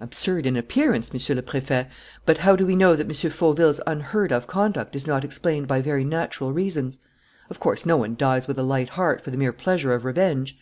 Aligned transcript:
"Absurd 0.00 0.46
in 0.46 0.56
appearance, 0.56 1.12
Monsieur 1.12 1.34
le 1.34 1.42
Préfet; 1.42 1.88
but 2.24 2.38
how 2.38 2.56
do 2.56 2.64
we 2.64 2.74
know 2.74 2.96
that 2.96 3.04
M. 3.06 3.30
Fauville's 3.30 3.78
unheard 3.86 4.32
of 4.32 4.46
conduct 4.46 4.96
is 4.96 5.06
not 5.06 5.22
explained 5.22 5.68
by 5.68 5.82
very 5.82 6.02
natural 6.02 6.50
reasons? 6.50 6.98
Of 7.50 7.60
course, 7.60 7.84
no 7.84 7.98
one 7.98 8.16
dies 8.16 8.48
with 8.48 8.58
a 8.58 8.62
light 8.62 8.88
heart 8.88 9.20
for 9.20 9.30
the 9.30 9.36
mere 9.36 9.52
pleasure 9.52 9.92
of 9.92 10.06
revenge. 10.06 10.54